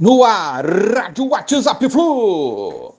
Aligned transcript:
No 0.00 0.22
ar, 0.22 0.64
Rádio 0.64 1.26
WhatsApp 1.26 1.88
Flu. 1.88 2.94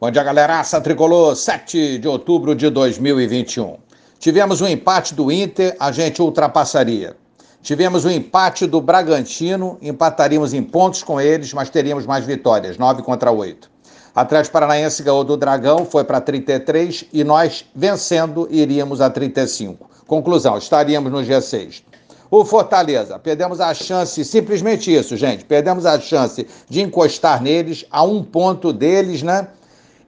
Bom 0.00 0.10
dia, 0.10 0.24
galera. 0.24 0.58
Aça 0.58 0.80
Tricolor, 0.80 1.36
7 1.36 1.98
de 1.98 2.08
outubro 2.08 2.56
de 2.56 2.68
2021. 2.68 3.76
Tivemos 4.18 4.60
um 4.60 4.66
empate 4.66 5.14
do 5.14 5.30
Inter, 5.30 5.76
a 5.78 5.92
gente 5.92 6.20
ultrapassaria. 6.20 7.16
Tivemos 7.62 8.04
um 8.04 8.10
empate 8.10 8.66
do 8.66 8.80
Bragantino, 8.80 9.78
empataríamos 9.80 10.52
em 10.52 10.64
pontos 10.64 11.04
com 11.04 11.20
eles, 11.20 11.52
mas 11.52 11.70
teríamos 11.70 12.04
mais 12.04 12.26
vitórias, 12.26 12.76
9 12.78 13.04
contra 13.04 13.30
8. 13.30 13.70
Atlético 14.12 14.54
Paranaense 14.54 15.04
ganhou 15.04 15.22
do 15.22 15.36
Dragão, 15.36 15.84
foi 15.84 16.02
para 16.02 16.20
33 16.20 17.04
e 17.12 17.22
nós, 17.22 17.64
vencendo, 17.76 18.48
iríamos 18.50 19.00
a 19.00 19.08
35. 19.08 19.88
Conclusão, 20.04 20.58
estaríamos 20.58 21.12
no 21.12 21.20
G6. 21.20 21.91
O 22.34 22.46
Fortaleza, 22.46 23.18
perdemos 23.18 23.60
a 23.60 23.74
chance, 23.74 24.24
simplesmente 24.24 24.90
isso, 24.90 25.18
gente, 25.18 25.44
perdemos 25.44 25.84
a 25.84 26.00
chance 26.00 26.46
de 26.66 26.80
encostar 26.80 27.42
neles 27.42 27.84
a 27.90 28.02
um 28.02 28.24
ponto 28.24 28.72
deles, 28.72 29.22
né? 29.22 29.48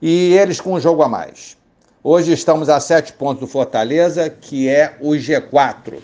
E 0.01 0.33
eles 0.33 0.59
com 0.59 0.73
um 0.73 0.79
jogo 0.79 1.03
a 1.03 1.07
mais. 1.07 1.55
Hoje 2.03 2.33
estamos 2.33 2.67
a 2.67 2.79
sete 2.79 3.13
pontos 3.13 3.41
do 3.41 3.47
Fortaleza, 3.47 4.27
que 4.27 4.67
é 4.67 4.97
o 4.99 5.11
G4. 5.11 5.99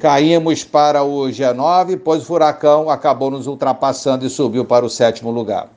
Caímos 0.00 0.64
para 0.64 1.04
o 1.04 1.28
G9, 1.28 2.00
pois 2.04 2.24
o 2.24 2.26
Furacão 2.26 2.90
acabou 2.90 3.30
nos 3.30 3.46
ultrapassando 3.46 4.26
e 4.26 4.28
subiu 4.28 4.64
para 4.64 4.84
o 4.84 4.90
sétimo 4.90 5.30
lugar. 5.30 5.68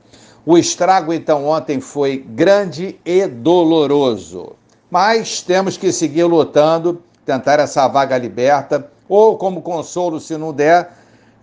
O 0.44 0.58
estrago, 0.58 1.12
então, 1.12 1.46
ontem 1.46 1.80
foi 1.80 2.16
grande 2.16 2.98
e 3.04 3.28
doloroso. 3.28 4.56
Mas 4.90 5.40
temos 5.40 5.76
que 5.76 5.92
seguir 5.92 6.24
lutando, 6.24 7.00
tentar 7.24 7.60
essa 7.60 7.86
vaga 7.86 8.18
liberta 8.18 8.92
ou 9.08 9.36
como 9.36 9.62
consolo, 9.62 10.20
se 10.20 10.36
não 10.36 10.52
der, 10.52 10.90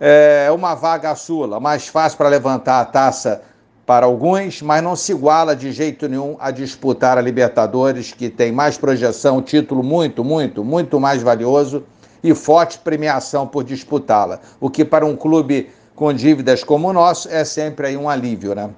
é 0.00 0.50
uma 0.50 0.74
vaga 0.74 1.14
sula, 1.14 1.60
mais 1.60 1.86
fácil 1.86 2.18
para 2.18 2.28
levantar 2.28 2.80
a 2.80 2.84
taça 2.84 3.42
para 3.86 4.06
alguns, 4.06 4.62
mas 4.62 4.82
não 4.82 4.96
se 4.96 5.12
iguala 5.12 5.54
de 5.54 5.72
jeito 5.72 6.08
nenhum 6.08 6.36
a 6.40 6.50
disputar 6.50 7.18
a 7.18 7.20
Libertadores, 7.20 8.12
que 8.12 8.28
tem 8.28 8.52
mais 8.52 8.78
projeção, 8.78 9.42
título 9.42 9.82
muito, 9.82 10.24
muito, 10.24 10.64
muito 10.64 10.98
mais 10.98 11.22
valioso 11.22 11.84
e 12.22 12.34
forte 12.34 12.78
premiação 12.78 13.46
por 13.46 13.64
disputá-la. 13.64 14.40
O 14.60 14.70
que 14.70 14.84
para 14.84 15.04
um 15.04 15.16
clube 15.16 15.70
com 15.94 16.12
dívidas 16.12 16.64
como 16.64 16.88
o 16.88 16.92
nosso 16.92 17.28
é 17.28 17.44
sempre 17.44 17.88
aí 17.88 17.96
um 17.96 18.08
alívio, 18.08 18.54
né? 18.54 18.70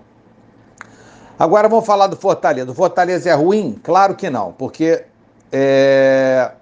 Agora 1.38 1.68
vamos 1.68 1.84
falar 1.84 2.06
do 2.06 2.16
Fortaleza. 2.16 2.70
O 2.70 2.74
Fortaleza 2.74 3.28
é 3.28 3.34
ruim? 3.34 3.78
Claro 3.82 4.14
que 4.14 4.30
não, 4.30 4.52
porque 4.52 5.04
é, 5.52 6.52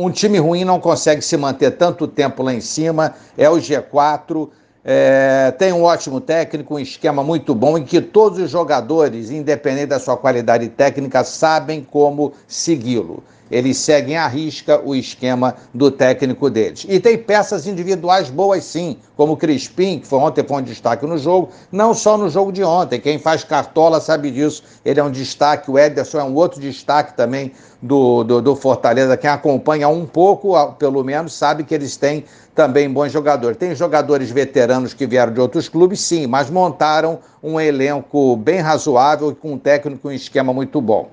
um 0.00 0.10
time 0.12 0.38
ruim 0.38 0.64
não 0.64 0.78
consegue 0.78 1.20
se 1.20 1.36
manter 1.36 1.72
tanto 1.72 2.06
tempo 2.06 2.40
lá 2.44 2.54
em 2.54 2.60
cima, 2.60 3.14
é 3.36 3.50
o 3.50 3.56
G4, 3.56 4.48
é, 4.84 5.52
tem 5.58 5.72
um 5.72 5.82
ótimo 5.82 6.20
técnico, 6.20 6.76
um 6.76 6.78
esquema 6.78 7.24
muito 7.24 7.52
bom 7.52 7.76
em 7.76 7.84
que 7.84 8.00
todos 8.00 8.38
os 8.38 8.48
jogadores, 8.48 9.28
independente 9.28 9.86
da 9.86 9.98
sua 9.98 10.16
qualidade 10.16 10.68
técnica, 10.68 11.24
sabem 11.24 11.82
como 11.82 12.32
segui-lo. 12.46 13.24
Eles 13.50 13.78
seguem 13.78 14.16
à 14.16 14.26
risca 14.26 14.80
o 14.84 14.94
esquema 14.94 15.54
do 15.72 15.90
técnico 15.90 16.50
deles. 16.50 16.86
E 16.88 17.00
tem 17.00 17.16
peças 17.16 17.66
individuais 17.66 18.28
boas 18.30 18.64
sim, 18.64 18.98
como 19.16 19.32
o 19.32 19.36
Crispim, 19.36 19.98
que 19.98 20.06
foi 20.06 20.18
ontem 20.18 20.44
foi 20.44 20.58
um 20.58 20.62
destaque 20.62 21.06
no 21.06 21.18
jogo, 21.18 21.50
não 21.72 21.94
só 21.94 22.16
no 22.18 22.28
jogo 22.28 22.52
de 22.52 22.62
ontem. 22.62 23.00
Quem 23.00 23.18
faz 23.18 23.42
cartola 23.42 24.00
sabe 24.00 24.30
disso. 24.30 24.62
Ele 24.84 25.00
é 25.00 25.04
um 25.04 25.10
destaque, 25.10 25.70
o 25.70 25.78
Ederson 25.78 26.18
é 26.18 26.24
um 26.24 26.34
outro 26.34 26.60
destaque 26.60 27.16
também 27.16 27.52
do, 27.80 28.22
do, 28.24 28.42
do 28.42 28.56
Fortaleza. 28.56 29.16
Quem 29.16 29.30
acompanha 29.30 29.88
um 29.88 30.04
pouco, 30.04 30.54
pelo 30.74 31.02
menos, 31.02 31.32
sabe 31.32 31.64
que 31.64 31.74
eles 31.74 31.96
têm 31.96 32.24
também 32.54 32.90
bons 32.90 33.12
jogadores. 33.12 33.56
Tem 33.56 33.74
jogadores 33.74 34.30
veteranos 34.30 34.92
que 34.92 35.06
vieram 35.06 35.32
de 35.32 35.40
outros 35.40 35.68
clubes, 35.68 36.00
sim, 36.00 36.26
mas 36.26 36.50
montaram 36.50 37.20
um 37.42 37.60
elenco 37.60 38.36
bem 38.36 38.60
razoável 38.60 39.34
com 39.34 39.52
um 39.52 39.58
técnico 39.58 40.10
e 40.10 40.12
um 40.12 40.16
esquema 40.16 40.52
muito 40.52 40.80
bom 40.80 41.08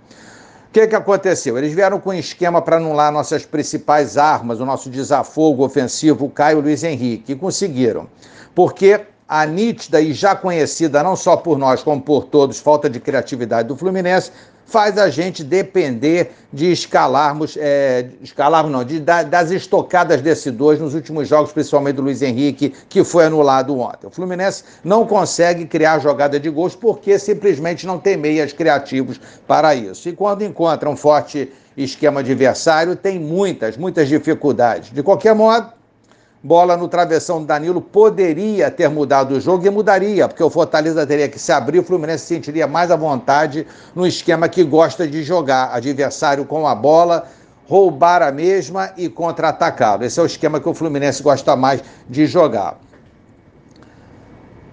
que, 0.76 0.88
que 0.88 0.96
aconteceu? 0.96 1.58
Eles 1.58 1.72
vieram 1.72 2.02
com 2.02 2.10
um 2.10 2.14
esquema 2.14 2.62
para 2.62 2.76
anular 2.76 3.10
nossas 3.10 3.46
principais 3.46 4.18
armas, 4.18 4.60
o 4.60 4.66
nosso 4.66 4.90
desafogo 4.90 5.64
ofensivo, 5.64 6.26
o 6.26 6.30
Caio 6.30 6.60
Luiz 6.60 6.84
Henrique, 6.84 7.32
e 7.32 7.36
conseguiram. 7.36 8.10
Porque 8.54 9.00
a 9.28 9.46
nítida 9.46 10.00
e 10.00 10.14
já 10.14 10.36
conhecida, 10.36 11.02
não 11.02 11.16
só 11.16 11.36
por 11.36 11.58
nós, 11.58 11.84
como 11.84 12.02
por 12.02 12.26
todos, 12.26 12.60
falta 12.60 12.90
de 12.90 13.00
criatividade 13.00 13.68
do 13.68 13.76
Fluminense, 13.76 14.32
faz 14.66 14.98
a 14.98 15.10
gente 15.10 15.44
depender 15.44 16.32
de 16.52 16.72
escalarmos, 16.72 17.56
é, 17.60 18.10
escalarmos 18.22 18.72
não, 18.72 18.84
de, 18.84 19.00
das 19.00 19.52
estocadas 19.52 20.22
desse 20.22 20.50
dois 20.50 20.80
nos 20.80 20.94
últimos 20.94 21.28
jogos, 21.28 21.52
principalmente 21.52 21.96
do 21.96 22.02
Luiz 22.02 22.22
Henrique, 22.22 22.74
que 22.90 23.04
foi 23.04 23.26
anulado 23.26 23.78
ontem. 23.80 24.08
O 24.08 24.10
Fluminense 24.10 24.64
não 24.84 25.06
consegue 25.06 25.66
criar 25.66 26.00
jogada 26.00 26.40
de 26.40 26.50
gols 26.50 26.76
porque 26.76 27.18
simplesmente 27.20 27.86
não 27.86 28.00
tem 28.00 28.18
meias 28.18 28.54
criativos 28.54 29.20
para 29.48 29.76
isso. 29.76 30.10
E 30.10 30.14
quando 30.14 30.44
encontra 30.44 30.90
um 30.90 30.96
forte 30.96 31.52
esquema 31.78 32.22
adversário, 32.22 32.96
tem 32.96 33.20
muitas, 33.20 33.78
muitas 33.78 34.08
dificuldades. 34.08 34.92
De 34.92 35.04
qualquer 35.04 35.36
modo, 35.36 35.72
bola 36.46 36.78
no 36.78 36.88
travessão 36.88 37.40
do 37.40 37.48
Danilo 37.48 37.82
poderia 37.82 38.70
ter 38.70 38.88
mudado 38.88 39.32
o 39.34 39.42
jogo 39.42 39.66
e 39.66 39.70
mudaria, 39.72 40.28
porque 40.28 40.44
o 40.44 40.50
Fortaleza 40.50 41.04
teria 41.06 41.28
que 41.28 41.40
se 41.40 41.52
abrir, 41.52 41.80
o 41.80 41.84
Fluminense 41.84 42.24
sentiria 42.24 42.68
mais 42.68 42.92
à 42.92 42.96
vontade 42.96 43.66
no 43.96 44.06
esquema 44.06 44.48
que 44.48 44.64
gosta 44.64 45.08
de 45.08 45.24
jogar, 45.24 45.74
adversário 45.74 46.46
com 46.46 46.68
a 46.68 46.76
bola, 46.76 47.26
roubar 47.68 48.22
a 48.22 48.32
mesma 48.32 48.92
e 48.96 49.10
contra-atacá-lo. 49.10 50.04
Esse 50.04 50.20
é 50.20 50.24
o 50.24 50.28
esquema 50.28 50.60
que 50.60 50.70
o 50.70 50.74
Fluminense 50.76 51.24
gosta 51.24 51.56
mais 51.56 51.82
de 52.08 52.28
jogar. 52.28 52.78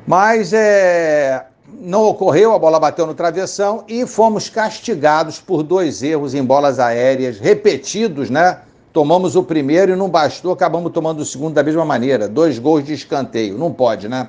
Mas 0.07 0.53
é, 0.53 1.47
não 1.81 2.03
ocorreu, 2.03 2.53
a 2.53 2.59
bola 2.59 2.79
bateu 2.79 3.07
no 3.07 3.15
travessão 3.15 3.83
e 3.89 4.07
fomos 4.07 4.51
castigados 4.51 5.41
por 5.41 5.63
dois 5.63 6.03
erros 6.03 6.35
em 6.35 6.45
bolas 6.45 6.79
aéreas 6.79 7.39
repetidos, 7.39 8.29
né? 8.29 8.59
Tomamos 8.93 9.37
o 9.37 9.43
primeiro 9.43 9.93
e 9.93 9.97
não 9.97 10.09
bastou, 10.09 10.53
acabamos 10.53 10.93
tomando 10.93 11.21
o 11.21 11.25
segundo 11.25 11.55
da 11.55 11.63
mesma 11.63 11.85
maneira. 11.85 12.29
Dois 12.29 12.59
gols 12.59 12.85
de 12.85 12.93
escanteio. 12.93 13.57
Não 13.57 13.73
pode, 13.73 14.09
né? 14.09 14.29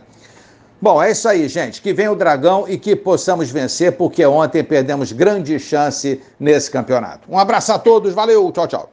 Bom, 0.82 1.02
é 1.02 1.12
isso 1.12 1.28
aí, 1.30 1.48
gente. 1.48 1.82
Que 1.82 1.94
venha 1.94 2.12
o 2.12 2.16
Dragão 2.16 2.66
e 2.68 2.78
que 2.78 2.96
possamos 2.96 3.50
vencer, 3.50 3.94
porque 3.94 4.26
ontem 4.26 4.64
perdemos 4.64 5.12
grande 5.12 5.58
chance 5.60 6.22
nesse 6.40 6.70
campeonato. 6.70 7.22
Um 7.30 7.40
abraço 7.40 7.72
a 7.72 7.80
todos, 7.80 8.14
valeu, 8.14 8.52
tchau, 8.52 8.68
tchau. 8.68 8.90